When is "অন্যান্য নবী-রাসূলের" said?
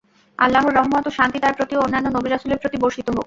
1.85-2.61